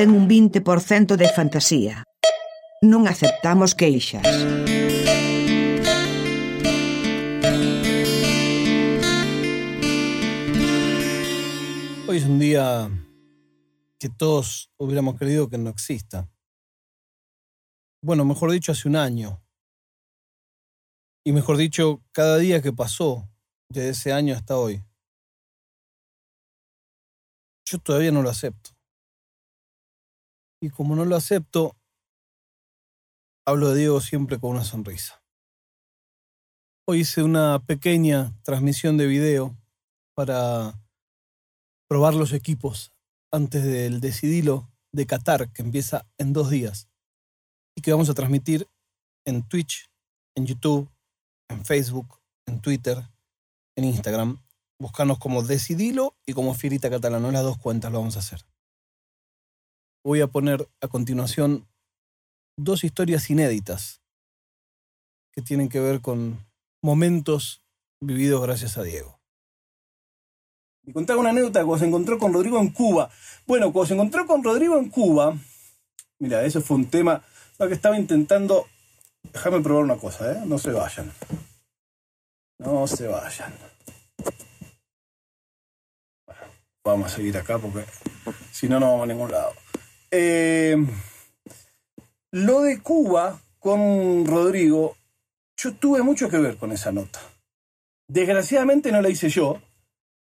ten 0.00 0.12
un 0.12 0.26
20% 0.26 1.16
de 1.20 1.28
fantasía. 1.28 2.08
Non 2.80 3.04
aceptamos 3.04 3.76
queixas. 3.76 4.24
Hoy 12.08 12.16
es 12.16 12.24
un 12.24 12.40
día 12.40 12.88
que 14.00 14.08
todos 14.08 14.72
hubiéramos 14.80 15.20
querido 15.20 15.52
que 15.52 15.60
no 15.60 15.68
exista. 15.68 16.32
Bueno, 18.00 18.24
mejor 18.24 18.52
dicho, 18.56 18.72
hace 18.72 18.88
un 18.88 18.96
año. 18.96 19.44
Y 21.26 21.36
mejor 21.36 21.58
dicho, 21.58 22.00
cada 22.12 22.38
día 22.38 22.62
que 22.62 22.72
pasó 22.72 23.28
desde 23.68 23.90
ese 23.90 24.14
año 24.14 24.32
hasta 24.32 24.56
hoy. 24.56 24.82
Yo 27.68 27.76
todavía 27.76 28.12
no 28.12 28.22
lo 28.22 28.30
acepto. 28.30 28.79
Y 30.62 30.68
como 30.68 30.94
no 30.94 31.06
lo 31.06 31.16
acepto, 31.16 31.74
hablo 33.46 33.70
de 33.70 33.78
Diego 33.80 34.00
siempre 34.00 34.38
con 34.38 34.50
una 34.50 34.64
sonrisa. 34.64 35.22
Hoy 36.86 37.00
hice 37.00 37.22
una 37.22 37.60
pequeña 37.60 38.34
transmisión 38.42 38.98
de 38.98 39.06
video 39.06 39.56
para 40.14 40.78
probar 41.88 42.14
los 42.14 42.34
equipos 42.34 42.92
antes 43.32 43.64
del 43.64 44.00
Decidilo 44.00 44.68
de 44.92 45.06
Qatar, 45.06 45.50
que 45.50 45.62
empieza 45.62 46.06
en 46.18 46.34
dos 46.34 46.50
días, 46.50 46.88
y 47.74 47.80
que 47.80 47.92
vamos 47.92 48.10
a 48.10 48.14
transmitir 48.14 48.68
en 49.24 49.48
Twitch, 49.48 49.90
en 50.36 50.46
YouTube, 50.46 50.90
en 51.48 51.64
Facebook, 51.64 52.20
en 52.46 52.60
Twitter, 52.60 52.98
en 53.76 53.84
Instagram. 53.84 54.42
Buscarnos 54.78 55.18
como 55.18 55.42
Decidilo 55.42 56.16
y 56.26 56.34
como 56.34 56.54
Fierita 56.54 56.90
Catalana, 56.90 57.30
las 57.30 57.44
dos 57.44 57.58
cuentas 57.58 57.92
lo 57.92 57.98
vamos 57.98 58.16
a 58.16 58.20
hacer. 58.20 58.44
Voy 60.02 60.20
a 60.20 60.28
poner 60.28 60.68
a 60.80 60.88
continuación 60.88 61.66
dos 62.56 62.84
historias 62.84 63.28
inéditas 63.28 64.00
que 65.32 65.42
tienen 65.42 65.68
que 65.68 65.80
ver 65.80 66.00
con 66.00 66.46
momentos 66.82 67.62
vividos 68.00 68.42
gracias 68.42 68.78
a 68.78 68.82
Diego. 68.82 69.20
Y 70.84 70.92
contaba 70.92 71.20
una 71.20 71.30
anécdota 71.30 71.64
cuando 71.64 71.78
se 71.78 71.86
encontró 71.86 72.18
con 72.18 72.32
Rodrigo 72.32 72.58
en 72.58 72.70
Cuba. 72.70 73.10
Bueno, 73.46 73.72
cuando 73.72 73.88
se 73.88 73.94
encontró 73.94 74.26
con 74.26 74.42
Rodrigo 74.42 74.78
en 74.78 74.88
Cuba, 74.88 75.36
mira, 76.18 76.44
eso 76.44 76.60
fue 76.62 76.78
un 76.78 76.88
tema 76.88 77.22
que 77.58 77.74
estaba 77.74 77.98
intentando. 77.98 78.66
Déjame 79.32 79.60
probar 79.60 79.84
una 79.84 79.98
cosa, 79.98 80.32
¿eh? 80.32 80.42
No 80.46 80.58
se 80.58 80.72
vayan. 80.72 81.12
No 82.58 82.86
se 82.86 83.06
vayan. 83.06 83.52
vamos 86.82 87.12
a 87.12 87.16
seguir 87.16 87.36
acá 87.36 87.58
porque 87.58 87.84
si 88.50 88.68
no, 88.68 88.80
no 88.80 88.86
vamos 88.86 89.04
a 89.04 89.06
ningún 89.06 89.30
lado. 89.30 89.52
Eh, 90.10 90.76
lo 92.32 92.62
de 92.62 92.80
Cuba 92.80 93.40
con 93.58 94.24
Rodrigo, 94.26 94.96
yo 95.56 95.74
tuve 95.74 96.02
mucho 96.02 96.28
que 96.28 96.38
ver 96.38 96.56
con 96.56 96.72
esa 96.72 96.92
nota. 96.92 97.20
Desgraciadamente 98.08 98.90
no 98.90 99.02
la 99.02 99.08
hice 99.08 99.28
yo, 99.28 99.60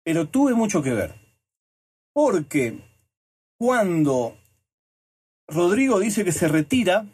pero 0.03 0.27
tuve 0.27 0.53
mucho 0.53 0.81
que 0.81 0.93
ver. 0.93 1.13
Porque 2.13 2.79
cuando 3.57 4.35
Rodrigo 5.47 5.99
dice 5.99 6.23
que 6.23 6.31
se 6.31 6.47
retira, 6.47 7.05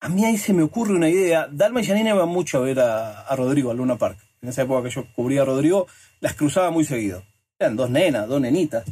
a 0.00 0.08
mí 0.08 0.24
ahí 0.24 0.36
se 0.36 0.52
me 0.52 0.62
ocurre 0.62 0.94
una 0.94 1.08
idea. 1.08 1.48
Dalma 1.50 1.80
y 1.80 1.86
Janina 1.86 2.10
iban 2.10 2.28
mucho 2.28 2.58
a 2.58 2.60
ver 2.60 2.80
a, 2.80 3.34
Rodrigo, 3.34 3.70
a 3.70 3.74
Luna 3.74 3.96
Park. 3.96 4.18
En 4.42 4.50
esa 4.50 4.62
época 4.62 4.82
que 4.82 4.94
yo 4.94 5.06
cubría 5.14 5.42
a 5.42 5.44
Rodrigo, 5.46 5.86
las 6.20 6.34
cruzaba 6.34 6.70
muy 6.70 6.84
seguido. 6.84 7.22
Eran 7.58 7.76
dos 7.76 7.90
nenas, 7.90 8.28
dos 8.28 8.40
nenitas. 8.40 8.84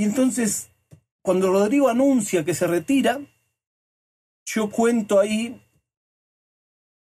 Y 0.00 0.04
entonces, 0.04 0.70
cuando 1.20 1.52
Rodrigo 1.52 1.90
anuncia 1.90 2.42
que 2.42 2.54
se 2.54 2.66
retira, 2.66 3.20
yo 4.46 4.70
cuento 4.70 5.20
ahí 5.20 5.60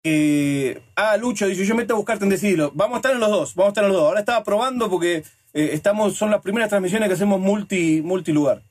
eh, 0.03 0.83
ah, 0.97 1.19
Lucho 1.19 1.47
dice, 1.47 1.67
yo 1.67 1.75
me 1.75 1.83
meto 1.83 1.93
a 1.93 1.99
buscarte 1.99 2.25
en 2.25 2.31
Decidirlo. 2.31 2.73
Vamos 2.75 2.95
a 2.95 2.99
estar 3.01 3.13
en 3.13 3.21
los 3.21 3.29
dos, 3.29 3.55
vamos 3.55 3.69
a 3.69 3.73
estar 3.73 3.85
en 3.85 3.91
los 3.91 3.99
dos. 3.99 4.09
Ahora 4.09 4.21
estaba 4.21 4.43
probando 4.43 4.89
porque 4.89 5.17
eh, 5.53 5.71
estamos, 5.75 6.15
son 6.15 6.31
las 6.31 6.41
primeras 6.41 6.71
transmisiones 6.71 7.07
que 7.11 7.17
hacemos 7.17 7.39
multi, 7.39 8.01
multilugar. 8.01 8.63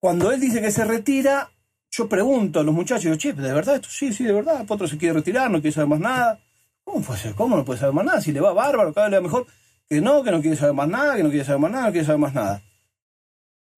Cuando 0.00 0.32
él 0.32 0.40
dice 0.40 0.62
que 0.62 0.70
se 0.70 0.86
retira, 0.86 1.50
yo 1.90 2.08
pregunto 2.08 2.60
a 2.60 2.62
los 2.62 2.74
muchachos, 2.74 3.18
che, 3.18 3.34
¿de 3.34 3.52
verdad 3.52 3.74
esto? 3.74 3.90
Sí, 3.90 4.14
sí, 4.14 4.24
de 4.24 4.32
verdad. 4.32 4.64
Potro 4.64 4.88
se 4.88 4.96
quiere 4.96 5.16
retirar, 5.16 5.50
no 5.50 5.60
quiere 5.60 5.74
saber 5.74 5.90
más 5.90 6.00
nada. 6.00 6.40
¿Cómo 6.82 7.02
puede 7.02 7.20
ser? 7.20 7.34
¿Cómo 7.34 7.58
no 7.58 7.64
puede 7.66 7.78
saber 7.78 7.94
más 7.94 8.06
nada? 8.06 8.22
Si 8.22 8.32
le 8.32 8.40
va 8.40 8.54
bárbaro, 8.54 8.94
cada 8.94 9.08
vez 9.08 9.10
le 9.10 9.18
va 9.18 9.22
mejor. 9.24 9.46
Que 9.88 10.00
no, 10.00 10.22
que 10.22 10.30
no 10.30 10.40
quiere 10.40 10.56
saber 10.56 10.74
más 10.74 10.88
nada, 10.88 11.16
que 11.16 11.22
no 11.22 11.30
quiere 11.30 11.44
saber 11.44 11.60
más 11.60 11.70
nada, 11.70 11.86
no 11.86 11.92
quiere 11.92 12.06
saber 12.06 12.20
más 12.20 12.34
nada. 12.34 12.62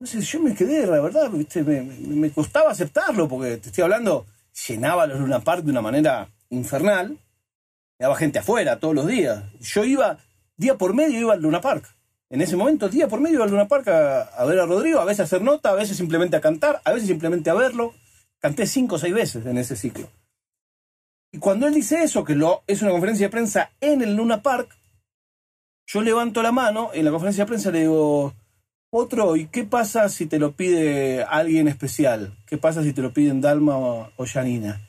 Entonces 0.00 0.26
yo 0.32 0.40
me 0.40 0.54
quedé, 0.54 0.86
la 0.86 1.00
verdad, 1.00 1.30
Me, 1.30 2.30
costaba 2.30 2.70
aceptarlo, 2.70 3.28
porque 3.28 3.58
te 3.58 3.68
estoy 3.68 3.84
hablando, 3.84 4.26
llenaba 4.66 5.06
los 5.06 5.20
Luna 5.20 5.40
Park 5.40 5.62
de 5.62 5.70
una 5.70 5.82
manera 5.82 6.28
infernal, 6.48 7.18
daba 7.98 8.16
gente 8.16 8.38
afuera 8.38 8.80
todos 8.80 8.94
los 8.94 9.06
días. 9.06 9.44
Yo 9.60 9.84
iba, 9.84 10.18
día 10.56 10.78
por 10.78 10.94
medio 10.94 11.20
iba 11.20 11.34
al 11.34 11.42
Luna 11.42 11.60
Park. 11.60 11.84
En 12.30 12.40
ese 12.40 12.56
momento, 12.56 12.88
día 12.88 13.08
por 13.08 13.20
medio 13.20 13.36
iba 13.36 13.44
al 13.44 13.50
Luna 13.50 13.68
Park 13.68 13.88
a, 13.88 14.44
ver 14.46 14.60
a 14.60 14.64
Rodrigo, 14.64 15.00
a 15.00 15.04
veces 15.04 15.20
a 15.20 15.24
hacer 15.24 15.42
nota, 15.42 15.68
a 15.68 15.74
veces 15.74 15.98
simplemente 15.98 16.34
a 16.34 16.40
cantar, 16.40 16.80
a 16.84 16.92
veces 16.92 17.08
simplemente 17.08 17.50
a 17.50 17.54
verlo. 17.54 17.92
Canté 18.38 18.66
cinco 18.66 18.94
o 18.94 18.98
seis 18.98 19.12
veces 19.12 19.44
en 19.44 19.58
ese 19.58 19.76
ciclo. 19.76 20.08
Y 21.30 21.38
cuando 21.38 21.66
él 21.66 21.74
dice 21.74 22.02
eso, 22.02 22.24
que 22.24 22.34
lo, 22.34 22.62
es 22.66 22.80
una 22.80 22.90
conferencia 22.90 23.26
de 23.26 23.30
prensa 23.30 23.70
en 23.82 24.00
el 24.00 24.16
Luna 24.16 24.40
Park, 24.40 24.79
yo 25.92 26.02
levanto 26.02 26.40
la 26.40 26.52
mano, 26.52 26.90
en 26.94 27.04
la 27.04 27.10
conferencia 27.10 27.44
de 27.44 27.48
prensa 27.48 27.72
le 27.72 27.80
digo, 27.80 28.32
otro, 28.90 29.34
¿y 29.34 29.46
qué 29.46 29.64
pasa 29.64 30.08
si 30.08 30.26
te 30.26 30.38
lo 30.38 30.52
pide 30.52 31.24
alguien 31.24 31.66
especial? 31.66 32.36
¿Qué 32.46 32.58
pasa 32.58 32.84
si 32.84 32.92
te 32.92 33.02
lo 33.02 33.12
piden 33.12 33.40
Dalma 33.40 33.76
o, 33.76 34.24
Janina? 34.24 34.80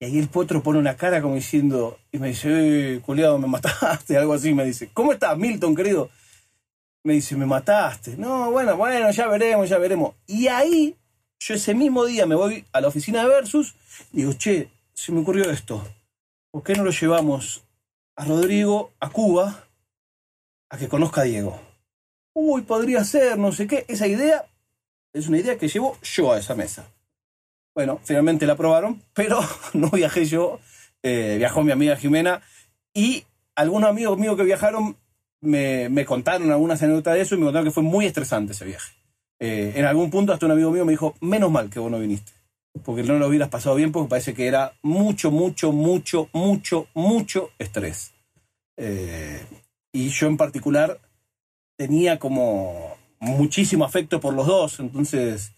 Y 0.00 0.06
ahí 0.06 0.18
el 0.18 0.28
potro 0.28 0.60
pone 0.60 0.80
una 0.80 0.96
cara 0.96 1.22
como 1.22 1.36
diciendo, 1.36 1.96
y 2.10 2.18
me 2.18 2.28
dice, 2.28 2.48
eh, 2.96 3.00
culiado, 3.02 3.38
me 3.38 3.46
mataste, 3.46 4.18
algo 4.18 4.32
así, 4.32 4.52
me 4.52 4.64
dice, 4.64 4.90
¿cómo 4.92 5.12
estás, 5.12 5.38
Milton, 5.38 5.76
querido? 5.76 6.10
Me 7.04 7.14
dice, 7.14 7.36
me 7.36 7.46
mataste. 7.46 8.16
No, 8.16 8.50
bueno, 8.50 8.76
bueno, 8.76 9.12
ya 9.12 9.28
veremos, 9.28 9.68
ya 9.68 9.78
veremos. 9.78 10.16
Y 10.26 10.48
ahí, 10.48 10.96
yo 11.38 11.54
ese 11.54 11.72
mismo 11.72 12.04
día 12.04 12.26
me 12.26 12.34
voy 12.34 12.64
a 12.72 12.80
la 12.80 12.88
oficina 12.88 13.22
de 13.22 13.28
Versus 13.28 13.76
y 14.12 14.18
digo, 14.18 14.32
che, 14.32 14.70
se 14.92 15.12
me 15.12 15.20
ocurrió 15.20 15.48
esto. 15.52 15.86
¿Por 16.50 16.64
qué 16.64 16.74
no 16.74 16.82
lo 16.82 16.90
llevamos 16.90 17.62
a 18.16 18.24
Rodrigo 18.24 18.90
a 18.98 19.08
Cuba 19.08 19.68
a 20.72 20.78
que 20.78 20.88
conozca 20.88 21.20
a 21.20 21.24
Diego? 21.24 21.60
uy, 22.34 22.62
podría 22.62 23.04
ser, 23.04 23.38
no 23.38 23.52
sé 23.52 23.66
qué. 23.66 23.84
Esa 23.88 24.06
idea 24.06 24.46
es 25.12 25.28
una 25.28 25.38
idea 25.38 25.58
que 25.58 25.68
llevo 25.68 25.98
yo 26.02 26.32
a 26.32 26.38
esa 26.38 26.54
mesa. 26.54 26.86
Bueno, 27.74 28.00
finalmente 28.02 28.46
la 28.46 28.54
aprobaron, 28.54 29.02
pero 29.12 29.40
no 29.74 29.90
viajé 29.90 30.24
yo, 30.24 30.60
eh, 31.02 31.36
viajó 31.38 31.62
mi 31.62 31.72
amiga 31.72 31.96
Jimena 31.96 32.42
y 32.94 33.24
algunos 33.54 33.90
amigos 33.90 34.18
míos 34.18 34.36
que 34.36 34.44
viajaron 34.44 34.96
me, 35.42 35.88
me, 35.88 36.04
contaron 36.04 36.50
algunas 36.50 36.82
anécdotas 36.82 37.14
de 37.14 37.20
eso 37.20 37.34
y 37.34 37.38
me 37.38 37.44
contaron 37.44 37.66
que 37.66 37.72
fue 37.74 37.82
muy 37.82 38.06
estresante 38.06 38.52
ese 38.52 38.64
viaje. 38.64 38.92
Eh, 39.40 39.72
en 39.76 39.84
algún 39.84 40.10
punto 40.10 40.32
hasta 40.32 40.46
un 40.46 40.52
amigo 40.52 40.70
mío 40.70 40.84
me 40.84 40.92
dijo, 40.92 41.16
menos 41.20 41.50
mal 41.50 41.68
que 41.68 41.80
vos 41.80 41.90
no 41.90 41.98
viniste, 41.98 42.32
porque 42.84 43.02
no 43.02 43.18
lo 43.18 43.26
hubieras 43.26 43.48
pasado 43.48 43.74
bien 43.74 43.90
porque 43.92 44.08
parece 44.08 44.34
que 44.34 44.46
era 44.46 44.72
mucho, 44.82 45.30
mucho, 45.30 45.72
mucho, 45.72 46.28
mucho, 46.32 46.86
mucho 46.94 47.50
estrés. 47.58 48.12
Eh, 48.76 49.44
y 49.92 50.08
yo 50.08 50.26
en 50.26 50.36
particular 50.36 51.00
tenía 51.76 52.18
como 52.18 52.96
muchísimo 53.20 53.84
afecto 53.84 54.20
por 54.20 54.34
los 54.34 54.46
dos, 54.46 54.80
entonces, 54.80 55.52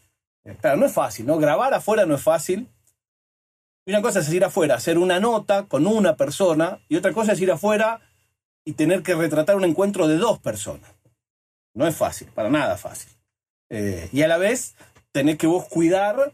eh, 0.45 0.57
claro, 0.61 0.77
no 0.77 0.87
es 0.87 0.93
fácil, 0.93 1.27
¿no? 1.27 1.39
Grabar 1.39 1.73
afuera 1.73 2.05
no 2.05 2.15
es 2.15 2.23
fácil. 2.23 2.69
Y 3.87 3.91
una 3.91 4.03
cosa 4.03 4.21
es 4.21 4.33
ir 4.33 4.45
afuera, 4.45 4.77
hacer 4.77 4.99
una 4.99 5.21
nota 5.21 5.67
con 5.67 5.87
una 5.87 6.17
persona, 6.17 6.81
y 6.89 6.97
otra 6.97 7.13
cosa 7.13 7.33
es 7.33 7.41
ir 7.41 7.51
afuera 7.51 8.01
y 8.65 8.73
tener 8.73 9.03
que 9.03 9.15
retratar 9.15 9.57
un 9.57 9.65
encuentro 9.65 10.09
de 10.09 10.17
dos 10.17 10.39
personas. 10.39 10.91
No 11.75 11.87
es 11.87 11.97
fácil, 11.97 12.29
para 12.29 12.51
nada 12.51 12.77
fácil. 12.77 13.13
Eh, 13.71 14.09
y 14.13 14.23
a 14.23 14.29
la 14.29 14.39
vez, 14.39 14.75
tenés 15.13 15.37
que 15.37 15.47
vos 15.47 15.67
cuidar 15.67 16.33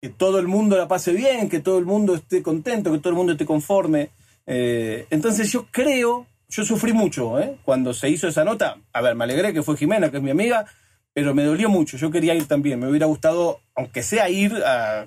que 0.00 0.08
todo 0.08 0.38
el 0.38 0.46
mundo 0.46 0.76
la 0.76 0.86
pase 0.86 1.12
bien, 1.12 1.48
que 1.48 1.60
todo 1.60 1.78
el 1.78 1.84
mundo 1.84 2.14
esté 2.14 2.42
contento, 2.42 2.92
que 2.92 2.98
todo 2.98 3.10
el 3.10 3.16
mundo 3.16 3.32
esté 3.32 3.46
conforme. 3.46 4.10
Eh, 4.46 5.06
entonces 5.10 5.50
yo 5.50 5.66
creo 5.70 6.26
yo 6.48 6.64
sufrí 6.64 6.92
mucho, 6.92 7.38
¿eh? 7.38 7.56
Cuando 7.64 7.92
se 7.92 8.08
hizo 8.08 8.28
esa 8.28 8.44
nota, 8.44 8.78
a 8.92 9.00
ver, 9.02 9.14
me 9.14 9.24
alegré 9.24 9.52
que 9.52 9.62
fue 9.62 9.76
Jimena, 9.76 10.10
que 10.10 10.16
es 10.16 10.22
mi 10.22 10.30
amiga, 10.30 10.66
pero 11.12 11.34
me 11.34 11.44
dolió 11.44 11.68
mucho. 11.68 11.96
Yo 11.96 12.10
quería 12.10 12.34
ir 12.34 12.46
también. 12.46 12.80
Me 12.80 12.88
hubiera 12.88 13.06
gustado, 13.06 13.60
aunque 13.74 14.02
sea 14.02 14.30
ir 14.30 14.54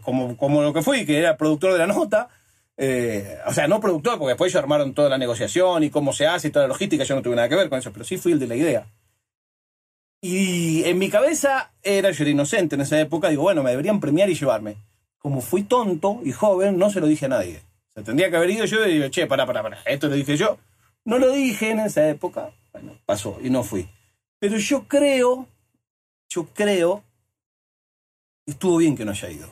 como, 0.01 0.37
como 0.37 0.61
lo 0.61 0.73
que 0.73 0.81
fui, 0.81 1.05
que 1.05 1.17
era 1.17 1.37
productor 1.37 1.73
de 1.73 1.79
la 1.79 1.87
nota. 1.87 2.29
Eh, 2.77 3.37
o 3.45 3.53
sea, 3.53 3.67
no 3.67 3.79
productor, 3.79 4.17
porque 4.17 4.29
después 4.29 4.51
ellos 4.51 4.63
armaron 4.63 4.93
toda 4.93 5.09
la 5.09 5.17
negociación 5.17 5.83
y 5.83 5.89
cómo 5.89 6.13
se 6.13 6.27
hace 6.27 6.47
y 6.49 6.51
toda 6.51 6.65
la 6.65 6.69
logística. 6.69 7.03
Yo 7.03 7.15
no 7.15 7.21
tuve 7.21 7.35
nada 7.35 7.49
que 7.49 7.55
ver 7.55 7.69
con 7.69 7.79
eso, 7.79 7.91
pero 7.91 8.05
sí 8.05 8.17
fui 8.17 8.33
el 8.33 8.39
de 8.39 8.47
la 8.47 8.55
idea. 8.55 8.87
Y 10.21 10.83
en 10.83 10.99
mi 10.99 11.09
cabeza 11.09 11.71
era, 11.81 12.11
yo 12.11 12.23
era 12.23 12.31
inocente 12.31 12.75
en 12.75 12.81
esa 12.81 12.99
época, 12.99 13.29
digo, 13.29 13.41
bueno, 13.41 13.63
me 13.63 13.71
deberían 13.71 13.99
premiar 13.99 14.29
y 14.29 14.35
llevarme. 14.35 14.77
Como 15.17 15.41
fui 15.41 15.63
tonto 15.63 16.21
y 16.23 16.31
joven, 16.31 16.77
no 16.77 16.89
se 16.91 16.99
lo 16.99 17.07
dije 17.07 17.25
a 17.25 17.29
nadie. 17.29 17.61
O 17.89 17.93
sea, 17.93 18.03
tendría 18.03 18.29
que 18.29 18.35
haber 18.35 18.51
ido 18.51 18.65
yo 18.65 18.85
y 18.85 18.93
digo, 18.93 19.07
che, 19.09 19.25
pará, 19.25 19.45
pará, 19.45 19.63
pará, 19.63 19.79
esto 19.85 20.07
lo 20.07 20.15
dije 20.15 20.37
yo. 20.37 20.57
No 21.05 21.17
lo 21.19 21.31
dije 21.31 21.71
en 21.71 21.79
esa 21.79 22.07
época. 22.07 22.51
Bueno, 22.71 22.97
pasó 23.05 23.37
y 23.41 23.49
no 23.49 23.63
fui. 23.63 23.87
Pero 24.39 24.57
yo 24.57 24.87
creo, 24.87 25.47
yo 26.29 26.45
creo 26.47 27.03
estuvo 28.45 28.77
bien 28.77 28.95
que 28.95 29.05
no 29.05 29.11
haya 29.11 29.29
ido. 29.29 29.47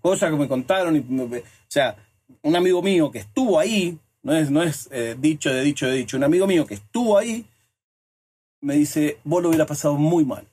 Cosas 0.00 0.30
que 0.30 0.36
me 0.36 0.48
contaron, 0.48 0.96
y, 0.96 1.00
o 1.00 1.42
sea, 1.68 1.96
un 2.42 2.56
amigo 2.56 2.82
mío 2.82 3.10
que 3.10 3.20
estuvo 3.20 3.58
ahí, 3.58 3.98
no 4.22 4.34
es, 4.34 4.50
no 4.50 4.62
es 4.62 4.88
eh, 4.90 5.16
dicho 5.18 5.50
de 5.50 5.62
dicho 5.62 5.86
de 5.86 5.94
dicho, 5.94 6.16
un 6.16 6.24
amigo 6.24 6.46
mío 6.46 6.66
que 6.66 6.74
estuvo 6.74 7.18
ahí, 7.18 7.46
me 8.60 8.74
dice, 8.74 9.18
vos 9.24 9.42
lo 9.42 9.48
hubiera 9.48 9.66
pasado 9.66 9.94
muy 9.94 10.24
mal. 10.24 10.46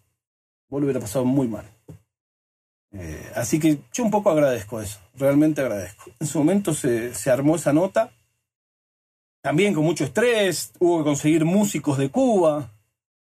Vos 0.68 0.82
lo 0.82 0.86
hubiera 0.86 1.00
pasado 1.00 1.26
muy 1.26 1.48
mal. 1.48 1.66
Eh, 2.92 3.32
así 3.36 3.60
que 3.60 3.80
yo 3.94 4.04
un 4.04 4.12
poco 4.12 4.30
agradezco 4.32 4.82
eso, 4.82 5.00
realmente 5.16 5.62
agradezco. 5.62 6.12
En 6.20 6.28
su 6.28 6.40
momento 6.40 6.74
se, 6.74 7.14
se 7.14 7.30
armó 7.32 7.56
esa 7.56 7.72
nota, 7.72 8.12
también 9.42 9.74
con 9.74 9.84
mucho 9.84 10.04
estrés, 10.04 10.74
hubo 10.80 11.00
que 11.00 11.04
conseguir 11.04 11.46
músicos 11.46 11.98
de 11.98 12.10
Cuba, 12.10 12.72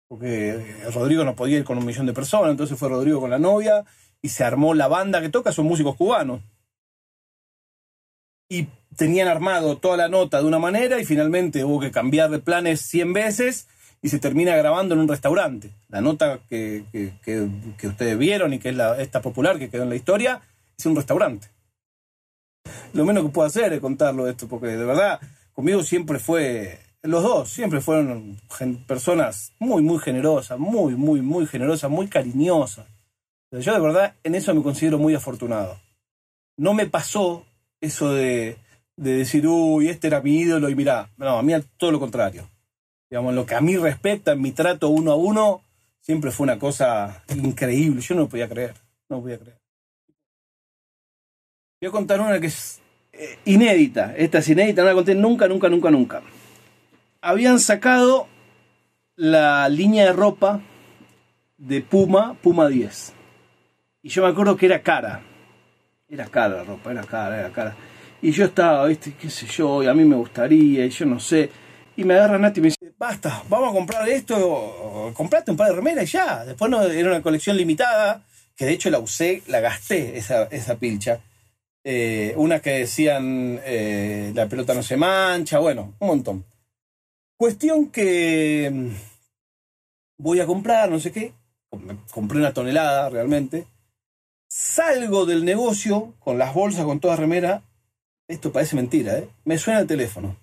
porque 0.08 0.76
Rodrigo 0.94 1.24
no 1.24 1.36
podía 1.36 1.58
ir 1.58 1.64
con 1.64 1.78
un 1.78 1.84
millón 1.84 2.06
de 2.06 2.14
personas, 2.14 2.50
entonces 2.50 2.78
fue 2.78 2.88
Rodrigo 2.88 3.20
con 3.20 3.30
la 3.30 3.38
novia 3.38 3.84
y 4.22 4.30
se 4.30 4.44
armó 4.44 4.74
la 4.74 4.88
banda 4.88 5.20
que 5.20 5.28
toca, 5.28 5.52
son 5.52 5.66
músicos 5.66 5.96
cubanos. 5.96 6.40
Y 8.48 8.68
tenían 8.96 9.28
armado 9.28 9.76
toda 9.76 9.96
la 9.98 10.08
nota 10.08 10.40
de 10.40 10.46
una 10.46 10.58
manera 10.58 10.98
y 10.98 11.04
finalmente 11.04 11.64
hubo 11.64 11.80
que 11.80 11.90
cambiar 11.90 12.30
de 12.30 12.38
planes 12.38 12.80
100 12.80 13.12
veces 13.12 13.68
y 14.00 14.08
se 14.08 14.18
termina 14.18 14.56
grabando 14.56 14.94
en 14.94 15.00
un 15.00 15.08
restaurante. 15.08 15.70
La 15.88 16.00
nota 16.00 16.40
que, 16.48 16.84
ustedes 17.82 18.18
vieron 18.18 18.54
y 18.54 18.58
que 18.58 18.70
es 18.70 18.76
la, 18.76 19.00
esta 19.00 19.20
popular 19.20 19.58
que 19.58 19.68
quedó 19.68 19.82
en 19.82 19.90
la 19.90 19.96
historia 19.96 20.40
es 20.76 20.86
un 20.86 20.96
restaurante. 20.96 21.48
Lo 22.92 23.04
menos 23.04 23.24
que 23.24 23.30
puedo 23.30 23.46
hacer 23.46 23.72
es 23.72 23.80
contarlo 23.80 24.28
esto, 24.28 24.48
porque 24.48 24.68
de 24.68 24.84
verdad, 24.84 25.20
conmigo 25.58 25.82
siempre 25.82 26.20
fue, 26.20 26.78
los 27.02 27.20
dos 27.24 27.48
siempre 27.48 27.80
fueron 27.80 28.40
personas 28.86 29.52
muy, 29.58 29.82
muy 29.82 29.98
generosas, 29.98 30.56
muy, 30.56 30.94
muy, 30.94 31.20
muy 31.20 31.48
generosas, 31.48 31.90
muy 31.90 32.06
cariñosas. 32.06 32.86
Yo 33.50 33.72
de 33.72 33.80
verdad 33.80 34.14
en 34.22 34.36
eso 34.36 34.54
me 34.54 34.62
considero 34.62 34.98
muy 34.98 35.16
afortunado. 35.16 35.76
No 36.56 36.74
me 36.74 36.86
pasó 36.86 37.44
eso 37.80 38.12
de, 38.12 38.56
de 38.96 39.12
decir, 39.14 39.48
uy, 39.48 39.88
este 39.88 40.06
era 40.06 40.20
mi 40.20 40.38
ídolo 40.38 40.68
y 40.68 40.76
mira, 40.76 41.10
no, 41.16 41.38
a 41.38 41.42
mí 41.42 41.52
todo 41.76 41.90
lo 41.90 41.98
contrario 41.98 42.48
digamos, 43.10 43.34
lo 43.34 43.46
que 43.46 43.56
a 43.56 43.60
mí 43.60 43.76
respecta, 43.76 44.36
mi 44.36 44.52
trato 44.52 44.90
uno 44.90 45.10
a 45.12 45.16
uno, 45.16 45.62
siempre 46.00 46.30
fue 46.30 46.44
una 46.44 46.58
cosa 46.58 47.24
increíble. 47.34 48.00
Yo 48.00 48.14
no 48.14 48.22
lo 48.22 48.28
podía 48.28 48.48
creer, 48.48 48.74
no 49.08 49.16
lo 49.16 49.22
podía 49.22 49.38
creer. 49.40 49.58
Voy 51.80 51.88
a 51.88 51.92
contar 51.92 52.20
una 52.20 52.40
que 52.40 52.46
es 52.46 52.80
inédita. 53.44 54.14
Esta 54.16 54.38
es 54.38 54.48
inédita, 54.48 54.82
no 54.82 54.88
la 54.88 54.94
conté 54.94 55.14
nunca, 55.14 55.48
nunca, 55.48 55.68
nunca, 55.68 55.90
nunca. 55.90 56.22
Habían 57.20 57.60
sacado 57.60 58.28
la 59.16 59.68
línea 59.68 60.04
de 60.04 60.12
ropa 60.12 60.60
de 61.56 61.82
Puma, 61.82 62.34
Puma 62.40 62.68
10. 62.68 63.12
Y 64.02 64.08
yo 64.08 64.22
me 64.22 64.28
acuerdo 64.28 64.56
que 64.56 64.66
era 64.66 64.82
cara. 64.82 65.22
Era 66.08 66.26
cara 66.26 66.56
la 66.58 66.64
ropa, 66.64 66.90
era 66.90 67.02
cara, 67.02 67.38
era 67.40 67.50
cara. 67.50 67.76
Y 68.22 68.30
yo 68.30 68.44
estaba, 68.44 68.86
viste, 68.86 69.14
qué 69.20 69.28
sé 69.28 69.46
yo, 69.46 69.82
y 69.82 69.86
a 69.86 69.94
mí 69.94 70.04
me 70.04 70.16
gustaría, 70.16 70.86
y 70.86 70.90
yo 70.90 71.04
no 71.06 71.20
sé. 71.20 71.50
Y 71.96 72.04
me 72.04 72.14
agarra 72.14 72.38
Nati 72.38 72.60
y 72.60 72.62
me 72.62 72.68
dice, 72.68 72.94
basta, 72.96 73.42
vamos 73.48 73.70
a 73.70 73.72
comprar 73.72 74.08
esto, 74.08 75.12
comprate 75.14 75.50
un 75.50 75.56
par 75.56 75.70
de 75.70 75.76
remeras 75.76 76.04
y 76.04 76.12
ya. 76.12 76.44
Después 76.44 76.70
no, 76.70 76.82
era 76.82 77.10
una 77.10 77.22
colección 77.22 77.56
limitada, 77.56 78.22
que 78.56 78.64
de 78.64 78.72
hecho 78.72 78.90
la 78.90 79.00
usé, 79.00 79.42
la 79.48 79.60
gasté, 79.60 80.16
esa, 80.16 80.44
esa 80.44 80.76
pilcha. 80.76 81.20
Eh, 81.90 82.34
unas 82.36 82.60
que 82.60 82.70
decían 82.70 83.60
eh, 83.64 84.32
la 84.34 84.46
pelota 84.46 84.74
no 84.74 84.82
se 84.82 84.98
mancha, 84.98 85.58
bueno, 85.58 85.94
un 86.00 86.08
montón. 86.08 86.44
Cuestión 87.38 87.90
que 87.90 88.70
mm, 88.70 88.90
voy 90.18 90.40
a 90.40 90.46
comprar, 90.46 90.90
no 90.90 91.00
sé 91.00 91.12
qué, 91.12 91.32
compré 92.12 92.38
una 92.38 92.52
tonelada 92.52 93.08
realmente, 93.08 93.66
salgo 94.50 95.24
del 95.24 95.46
negocio 95.46 96.12
con 96.18 96.36
las 96.36 96.52
bolsas, 96.52 96.84
con 96.84 97.00
toda 97.00 97.16
remera, 97.16 97.62
esto 98.26 98.52
parece 98.52 98.76
mentira, 98.76 99.16
¿eh? 99.16 99.28
me 99.44 99.56
suena 99.56 99.80
el 99.80 99.86
teléfono 99.86 100.36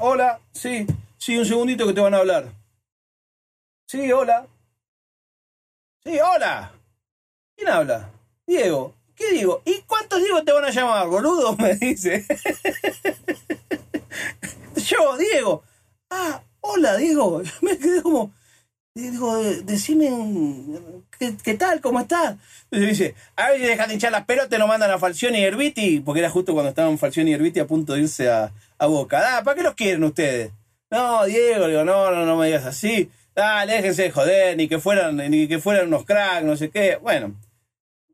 hola, 0.00 0.40
sí, 0.52 0.86
sí, 1.18 1.36
un 1.36 1.46
segundito 1.46 1.86
que 1.86 1.92
te 1.92 2.00
van 2.00 2.14
a 2.14 2.18
hablar. 2.18 2.52
Sí, 3.86 4.10
hola. 4.10 4.46
Sí, 6.04 6.18
hola. 6.18 6.72
¿Quién 7.56 7.68
habla? 7.68 8.10
Diego. 8.46 8.94
¿Qué 9.16 9.32
digo? 9.32 9.62
¿Y 9.64 9.80
cuántos 9.86 10.20
Diego 10.20 10.44
te 10.44 10.52
van 10.52 10.64
a 10.64 10.70
llamar, 10.70 11.08
boludo? 11.08 11.56
Me 11.58 11.74
dice. 11.74 12.24
Yo, 14.76 15.16
Diego. 15.16 15.62
Ah, 16.10 16.42
hola, 16.60 16.96
Diego. 16.96 17.42
Me 17.62 17.78
quedé 17.78 18.02
como. 18.02 18.32
Digo, 18.94 19.36
decime, 19.64 20.10
¿qué, 21.44 21.54
tal? 21.54 21.82
¿Cómo 21.82 22.00
estás? 22.00 22.36
Dice, 22.70 23.14
a 23.36 23.50
ver 23.50 23.60
si 23.60 23.66
dejan 23.66 23.88
de 23.88 23.94
hinchar 23.94 24.10
las 24.10 24.24
pelotas, 24.24 24.58
lo 24.58 24.66
mandan 24.66 24.90
a 24.90 24.98
Falcioni 24.98 25.38
y 25.38 25.44
Herbiti, 25.44 26.00
porque 26.00 26.20
era 26.20 26.30
justo 26.30 26.54
cuando 26.54 26.70
estaban 26.70 26.96
Falcioni 26.96 27.30
y 27.30 27.34
Herbiti 27.34 27.60
a 27.60 27.66
punto 27.66 27.92
de 27.92 28.00
irse 28.00 28.30
a, 28.30 28.54
a 28.78 28.86
Boca. 28.86 29.22
Ah, 29.22 29.44
¿para 29.44 29.54
qué 29.54 29.62
los 29.62 29.74
quieren 29.74 30.02
ustedes? 30.02 30.50
No, 30.90 31.26
Diego, 31.26 31.68
digo, 31.68 31.84
no, 31.84 32.10
no, 32.10 32.24
no 32.24 32.36
me 32.36 32.46
digas 32.46 32.64
así. 32.64 33.10
Dale, 33.34 33.74
déjense 33.74 34.04
de 34.04 34.10
joder, 34.12 34.56
ni 34.56 34.66
que 34.66 34.78
fueran, 34.78 35.16
ni 35.16 35.46
que 35.46 35.58
fueran 35.58 35.88
unos 35.88 36.06
cracks, 36.06 36.46
no 36.46 36.56
sé 36.56 36.70
qué. 36.70 36.96
Bueno, 36.96 37.34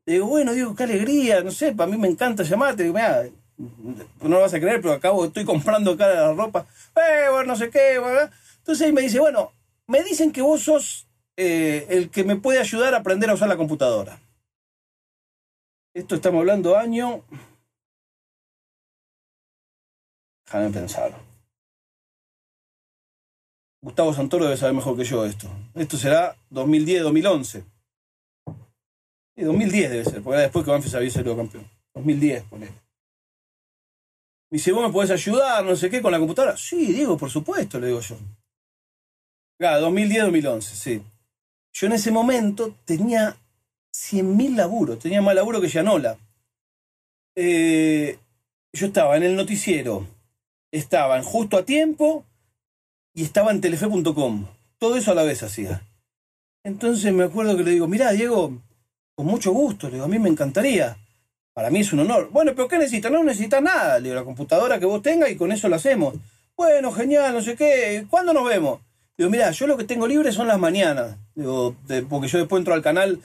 digo, 0.05 0.27
bueno, 0.27 0.53
digo, 0.53 0.75
qué 0.75 0.83
alegría, 0.83 1.41
no 1.41 1.51
sé, 1.51 1.73
para 1.73 1.91
mí 1.91 1.97
me 1.97 2.07
encanta 2.07 2.43
llamarte. 2.43 2.83
Digo, 2.83 2.95
mira, 2.95 3.25
no 3.57 4.29
lo 4.29 4.41
vas 4.41 4.53
a 4.53 4.59
creer, 4.59 4.81
pero 4.81 4.93
acabo, 4.93 5.25
estoy 5.25 5.45
comprando 5.45 5.91
acá 5.91 6.07
la 6.07 6.33
ropa. 6.33 6.65
Eh, 6.95 7.29
bueno, 7.29 7.53
no 7.53 7.55
sé 7.55 7.69
qué, 7.69 7.99
bueno. 7.99 8.29
Entonces 8.57 8.87
ahí 8.87 8.93
me 8.93 9.01
dice, 9.01 9.19
bueno, 9.19 9.51
me 9.87 10.03
dicen 10.03 10.31
que 10.31 10.41
vos 10.41 10.61
sos 10.61 11.07
eh, 11.37 11.85
el 11.89 12.09
que 12.09 12.23
me 12.23 12.35
puede 12.35 12.59
ayudar 12.59 12.93
a 12.93 12.97
aprender 12.97 13.29
a 13.29 13.33
usar 13.33 13.49
la 13.49 13.57
computadora. 13.57 14.19
Esto 15.93 16.15
estamos 16.15 16.39
hablando 16.39 16.75
año 16.75 17.23
Déjame 20.53 20.69
pensar. 20.71 21.19
Gustavo 23.81 24.13
Santoro 24.13 24.45
debe 24.45 24.55
saber 24.55 24.75
mejor 24.75 24.95
que 24.95 25.03
yo 25.03 25.25
esto. 25.25 25.47
Esto 25.73 25.97
será 25.97 26.35
2010-2011. 26.51 27.63
Sí, 29.35 29.43
2010 29.43 29.91
debe 29.91 30.05
ser, 30.05 30.21
porque 30.21 30.35
era 30.35 30.43
después 30.43 30.63
que 30.63 30.71
Banfield 30.71 30.95
había 30.95 31.11
salido 31.11 31.35
campeón. 31.35 31.69
2010, 31.95 32.43
ponele. 32.43 32.71
Me 34.51 34.57
dice, 34.57 34.71
¿vos 34.71 34.85
me 34.85 34.93
podés 34.93 35.09
ayudar, 35.09 35.65
no 35.65 35.75
sé 35.75 35.89
qué, 35.89 36.01
con 36.01 36.11
la 36.11 36.19
computadora? 36.19 36.55
Sí, 36.55 36.93
digo, 36.93 37.17
por 37.17 37.29
supuesto, 37.31 37.79
le 37.79 37.87
digo 37.87 37.99
yo. 38.01 38.17
Claro, 39.57 39.89
2010-2011, 39.89 40.61
sí. 40.61 41.01
Yo 41.73 41.87
en 41.87 41.93
ese 41.93 42.11
momento 42.11 42.75
tenía 42.85 43.35
100.000 43.91 44.55
laburos, 44.55 44.99
tenía 44.99 45.21
más 45.21 45.33
laburo 45.33 45.59
que 45.59 45.69
Yanola. 45.69 46.17
Eh, 47.35 48.19
yo 48.73 48.87
estaba 48.87 49.17
en 49.17 49.23
el 49.23 49.35
noticiero, 49.35 50.07
estaba 50.71 51.17
en 51.17 51.23
Justo 51.23 51.57
a 51.57 51.65
Tiempo 51.65 52.25
y 53.13 53.23
estaba 53.23 53.51
en 53.51 53.61
telefe.com. 53.61 54.45
Todo 54.77 54.97
eso 54.97 55.11
a 55.11 55.15
la 55.15 55.23
vez 55.23 55.41
hacía. 55.41 55.81
Entonces 56.63 57.11
me 57.13 57.23
acuerdo 57.23 57.57
que 57.57 57.63
le 57.63 57.71
digo, 57.71 57.87
mirá, 57.87 58.11
Diego, 58.11 58.61
con 59.15 59.25
mucho 59.25 59.51
gusto, 59.51 59.87
le 59.87 59.93
digo, 59.93 60.05
a 60.05 60.09
mí 60.09 60.19
me 60.19 60.29
encantaría. 60.29 60.97
Para 61.53 61.69
mí 61.69 61.81
es 61.81 61.93
un 61.93 61.99
honor. 61.99 62.29
Bueno, 62.31 62.53
pero 62.55 62.67
¿qué 62.67 62.77
necesitas? 62.77 63.11
No 63.11 63.23
necesitas 63.23 63.61
nada. 63.61 63.99
Le 63.99 64.05
digo, 64.05 64.15
la 64.15 64.23
computadora 64.23 64.79
que 64.79 64.87
vos 64.87 65.01
tengas 65.03 65.29
y 65.29 65.35
con 65.35 65.51
eso 65.51 65.69
lo 65.69 65.75
hacemos. 65.75 66.15
Bueno, 66.55 66.91
genial, 66.91 67.33
no 67.33 67.41
sé 67.41 67.55
qué. 67.55 68.05
¿Cuándo 68.09 68.33
nos 68.33 68.47
vemos? 68.47 68.81
Digo, 69.17 69.29
mira, 69.29 69.51
yo 69.51 69.67
lo 69.67 69.77
que 69.77 69.83
tengo 69.83 70.07
libre 70.07 70.31
son 70.31 70.47
las 70.47 70.59
mañanas. 70.59 71.17
Digo, 71.35 71.75
porque 72.09 72.27
yo 72.27 72.39
después 72.39 72.59
entro 72.59 72.73
al 72.73 72.81
canal 72.81 73.19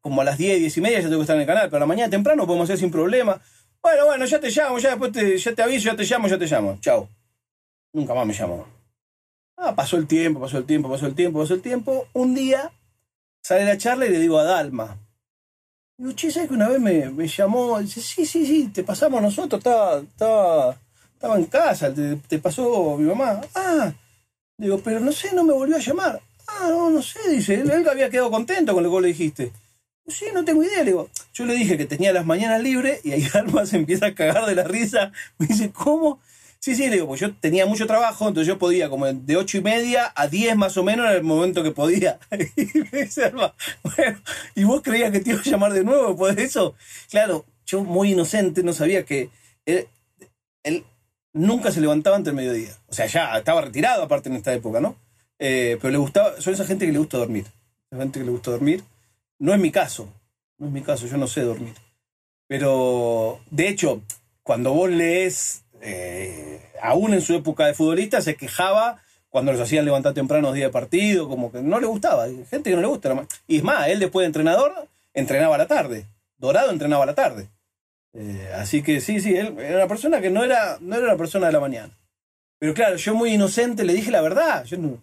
como 0.00 0.20
a 0.20 0.24
las 0.24 0.38
10, 0.38 0.60
10 0.60 0.76
y 0.76 0.80
media, 0.80 1.00
ya 1.00 1.04
tengo 1.08 1.18
que 1.18 1.22
estar 1.22 1.36
en 1.36 1.42
el 1.42 1.46
canal, 1.46 1.68
pero 1.68 1.78
a 1.78 1.80
la 1.80 1.86
mañana 1.86 2.10
temprano 2.10 2.46
podemos 2.46 2.64
hacer 2.64 2.78
sin 2.78 2.90
problema. 2.90 3.40
Bueno, 3.82 4.06
bueno, 4.06 4.24
ya 4.26 4.40
te 4.40 4.50
llamo, 4.50 4.78
ya 4.78 4.90
después 4.90 5.12
te, 5.12 5.38
ya 5.38 5.54
te 5.54 5.62
aviso, 5.62 5.90
ya 5.90 5.96
te 5.96 6.04
llamo, 6.04 6.28
ya 6.28 6.38
te 6.38 6.46
llamo. 6.46 6.78
Chao. 6.80 7.08
Nunca 7.92 8.14
más 8.14 8.26
me 8.26 8.34
llamó. 8.34 8.66
Ah, 9.56 9.74
pasó 9.74 9.96
el 9.96 10.06
tiempo, 10.06 10.40
pasó 10.40 10.58
el 10.58 10.64
tiempo, 10.64 10.90
pasó 10.90 11.06
el 11.06 11.14
tiempo, 11.14 11.38
pasó 11.38 11.54
el 11.54 11.62
tiempo. 11.62 12.06
Un 12.12 12.34
día 12.34 12.70
sale 13.42 13.64
la 13.64 13.78
charla 13.78 14.06
y 14.06 14.10
le 14.10 14.18
digo 14.18 14.38
a 14.38 14.44
Dalma. 14.44 14.98
Digo, 16.04 16.14
che, 16.16 16.30
¿sabes 16.30 16.50
que 16.50 16.54
una 16.54 16.68
vez 16.68 16.78
me, 16.78 17.08
me 17.08 17.26
llamó? 17.26 17.80
Dice, 17.80 18.02
sí, 18.02 18.26
sí, 18.26 18.44
sí, 18.44 18.68
te 18.68 18.84
pasamos 18.84 19.22
nosotros, 19.22 19.58
estaba, 19.58 20.00
estaba, 20.00 20.78
estaba 21.14 21.38
en 21.38 21.46
casa, 21.46 21.94
te, 21.94 22.38
pasó 22.40 22.98
mi 22.98 23.06
mamá. 23.06 23.40
Ah, 23.54 23.90
digo, 24.58 24.80
pero 24.84 25.00
no 25.00 25.12
sé, 25.12 25.34
no 25.34 25.44
me 25.44 25.54
volvió 25.54 25.76
a 25.76 25.78
llamar. 25.78 26.20
Ah, 26.46 26.68
no, 26.68 26.90
no 26.90 27.00
sé, 27.00 27.20
dice, 27.30 27.54
él 27.54 27.88
había 27.88 28.10
quedado 28.10 28.30
contento 28.30 28.74
con 28.74 28.82
lo 28.82 28.94
que 28.94 29.00
le 29.00 29.08
dijiste. 29.08 29.52
Sí, 30.06 30.26
no 30.34 30.44
tengo 30.44 30.62
idea. 30.62 30.80
Le 30.80 30.90
digo, 30.90 31.08
yo 31.32 31.46
le 31.46 31.54
dije 31.54 31.78
que 31.78 31.86
tenía 31.86 32.12
las 32.12 32.26
mañanas 32.26 32.62
libres 32.62 33.00
y 33.02 33.12
ahí 33.12 33.26
Alma 33.32 33.64
se 33.64 33.78
empieza 33.78 34.08
a 34.08 34.14
cagar 34.14 34.44
de 34.44 34.56
la 34.56 34.64
risa. 34.64 35.10
Me 35.38 35.46
dice, 35.46 35.70
¿cómo? 35.72 36.20
Sí, 36.64 36.74
sí, 36.74 36.88
digo, 36.88 37.06
pues 37.06 37.20
yo 37.20 37.34
tenía 37.34 37.66
mucho 37.66 37.86
trabajo, 37.86 38.26
entonces 38.26 38.48
yo 38.48 38.58
podía 38.58 38.88
como 38.88 39.04
de 39.04 39.36
ocho 39.36 39.58
y 39.58 39.60
media 39.60 40.10
a 40.16 40.28
diez 40.28 40.56
más 40.56 40.78
o 40.78 40.82
menos 40.82 41.04
en 41.10 41.16
el 41.16 41.22
momento 41.22 41.62
que 41.62 41.72
podía. 41.72 42.18
y 42.56 42.78
me 42.90 43.02
dice 43.02 43.30
bueno, 43.32 44.18
¿y 44.54 44.64
vos 44.64 44.80
creías 44.80 45.12
que 45.12 45.20
te 45.20 45.32
iba 45.32 45.40
a 45.40 45.44
llamar 45.44 45.74
de 45.74 45.84
nuevo 45.84 46.26
de 46.32 46.42
eso? 46.42 46.74
Claro, 47.10 47.44
yo 47.66 47.84
muy 47.84 48.12
inocente 48.12 48.62
no 48.62 48.72
sabía 48.72 49.04
que 49.04 49.28
él, 49.66 49.86
nunca 51.34 51.70
se 51.70 51.82
levantaba 51.82 52.16
antes 52.16 52.34
del 52.34 52.36
mediodía. 52.36 52.74
O 52.86 52.94
sea, 52.94 53.04
ya 53.08 53.36
estaba 53.36 53.60
retirado 53.60 54.02
aparte 54.02 54.30
en 54.30 54.36
esta 54.36 54.54
época, 54.54 54.80
¿no? 54.80 54.96
Eh, 55.38 55.76
pero 55.82 55.92
le 55.92 55.98
gustaba, 55.98 56.40
son 56.40 56.54
esa 56.54 56.64
gente 56.64 56.86
que 56.86 56.92
le 56.92 56.98
gusta 56.98 57.18
dormir. 57.18 57.44
Esa 57.90 58.00
gente 58.00 58.20
que 58.20 58.24
le 58.24 58.32
gusta 58.32 58.52
dormir. 58.52 58.82
No 59.38 59.52
es 59.52 59.60
mi 59.60 59.70
caso, 59.70 60.10
no 60.56 60.68
es 60.68 60.72
mi 60.72 60.80
caso, 60.80 61.06
yo 61.06 61.18
no 61.18 61.26
sé 61.26 61.42
dormir. 61.42 61.74
Pero, 62.48 63.42
de 63.50 63.68
hecho, 63.68 64.00
cuando 64.42 64.72
vos 64.72 64.88
lees, 64.88 65.63
eh, 65.80 66.60
aún 66.82 67.14
en 67.14 67.20
su 67.20 67.34
época 67.34 67.66
de 67.66 67.74
futbolista, 67.74 68.20
se 68.20 68.36
quejaba 68.36 69.02
cuando 69.28 69.52
los 69.52 69.60
hacían 69.60 69.84
levantar 69.84 70.14
temprano 70.14 70.52
días 70.52 70.68
de 70.68 70.72
partido, 70.72 71.28
como 71.28 71.50
que 71.50 71.60
no 71.60 71.80
le 71.80 71.86
gustaba. 71.86 72.26
Gente 72.50 72.70
que 72.70 72.76
no 72.76 72.82
le 72.82 72.86
gusta. 72.86 73.26
Y 73.48 73.56
es 73.56 73.62
más, 73.64 73.88
él 73.88 73.98
después 73.98 74.22
de 74.22 74.26
entrenador, 74.26 74.88
entrenaba 75.12 75.56
a 75.56 75.58
la 75.58 75.66
tarde. 75.66 76.06
Dorado 76.38 76.70
entrenaba 76.70 77.02
a 77.02 77.06
la 77.06 77.14
tarde. 77.14 77.48
Eh, 78.12 78.52
así 78.54 78.82
que 78.82 79.00
sí, 79.00 79.20
sí, 79.20 79.34
él 79.34 79.56
era 79.58 79.78
una 79.78 79.88
persona 79.88 80.20
que 80.20 80.30
no 80.30 80.44
era, 80.44 80.78
no 80.80 80.94
era 80.94 81.06
la 81.06 81.16
persona 81.16 81.46
de 81.46 81.52
la 81.52 81.60
mañana. 81.60 81.92
Pero 82.58 82.74
claro, 82.74 82.96
yo 82.96 83.14
muy 83.14 83.32
inocente 83.32 83.84
le 83.84 83.92
dije 83.92 84.10
la 84.10 84.22
verdad. 84.22 84.64
Yo 84.64 84.78
no, 84.78 84.98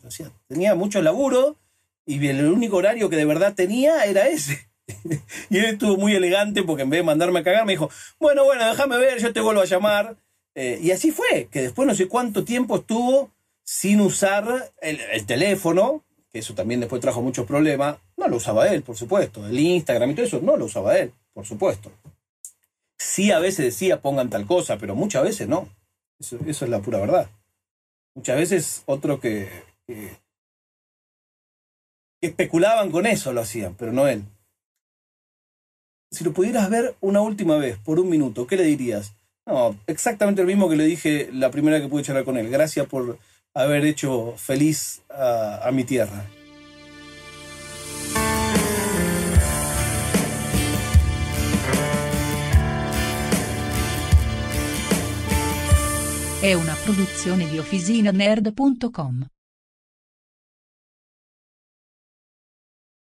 tenía 0.48 0.76
mucho 0.76 1.02
laburo 1.02 1.58
y 2.06 2.26
el 2.28 2.46
único 2.46 2.78
horario 2.78 3.10
que 3.10 3.18
de 3.18 3.26
verdad 3.26 3.54
tenía 3.54 4.06
era 4.06 4.28
ese. 4.28 4.70
y 5.50 5.58
él 5.58 5.66
estuvo 5.66 5.98
muy 5.98 6.16
elegante 6.16 6.64
porque 6.64 6.84
en 6.84 6.90
vez 6.90 7.00
de 7.00 7.04
mandarme 7.04 7.40
a 7.40 7.44
cagar 7.44 7.66
me 7.66 7.74
dijo, 7.74 7.90
bueno, 8.20 8.46
bueno, 8.46 8.66
déjame 8.68 8.98
ver, 8.98 9.20
yo 9.20 9.34
te 9.34 9.42
vuelvo 9.42 9.62
a 9.62 9.66
llamar. 9.66 10.16
Eh, 10.56 10.80
y 10.82 10.92
así 10.92 11.12
fue, 11.12 11.48
que 11.52 11.62
después 11.62 11.88
no 11.88 11.96
sé 11.96 12.08
cuánto 12.08 12.44
tiempo 12.44 12.78
estuvo 12.78 13.32
sin 13.64 14.02
usar 14.02 14.74
el, 14.82 15.26
teléfono, 15.26 16.04
que 16.32 16.40
eso 16.40 16.54
también 16.54 16.80
después 16.82 17.02
trajo 17.02 17.22
muchos 17.22 17.46
problemas, 17.46 17.98
no 18.18 18.28
lo 18.28 18.38
usaba 18.38 18.68
él, 18.68 18.84
por 18.84 18.98
supuesto. 18.98 19.46
El 19.48 19.58
Instagram 19.58 20.12
y 20.12 20.16
todo 20.16 20.26
eso 20.26 20.42
no 20.42 20.58
lo 20.58 20.66
usaba 20.66 20.98
él, 20.98 21.14
por 21.34 21.46
supuesto. 21.46 21.92
Sí 22.98 23.32
a 23.32 23.40
veces 23.40 23.66
decía 23.66 24.02
pongan 24.02 24.30
tal 24.30 24.46
cosa, 24.46 24.78
pero 24.78 24.96
muchas 24.96 25.24
veces 25.24 25.48
no. 25.48 25.70
Eso, 26.20 26.38
es 26.46 26.62
la 26.62 26.82
pura 26.82 27.00
verdad. 27.00 27.30
Muchas 28.14 28.38
veces 28.38 28.84
otro 28.86 29.20
que, 29.20 29.50
que, 29.88 30.12
especulaban 32.22 32.92
con 32.92 33.06
eso 33.06 33.34
lo 33.34 33.42
hacían, 33.42 33.76
pero 33.76 33.92
no 33.92 34.08
él. 34.08 34.24
Si 36.12 36.24
lo 36.24 36.34
pudieras 36.34 36.70
ver 36.70 36.96
una 37.00 37.22
última 37.22 37.58
vez, 37.58 37.78
por 37.80 38.00
un 38.00 38.10
minuto, 38.10 38.46
¿qué 38.46 38.58
le 38.58 38.64
dirías? 38.64 39.14
No, 39.46 39.76
exactamente 39.88 40.42
lo 40.42 40.48
mismo 40.48 40.70
que 40.70 40.76
le 40.76 40.86
dije 40.86 41.30
la 41.34 41.52
primera 41.52 41.82
que 41.82 41.88
pude 41.88 42.04
charlar 42.04 42.24
con 42.24 42.38
él. 42.38 42.50
Gracias 42.50 42.86
por 42.88 43.18
haber 43.54 43.86
hecho 43.86 44.34
feliz 44.38 45.02
a, 45.10 45.68
a 45.68 45.72
mi 45.72 45.84
tierra. 45.84 46.26
È 56.42 56.54
una 56.54 56.76
produzione 56.84 57.48
di 57.48 57.60
OfficinaNerd.com. 57.60 59.28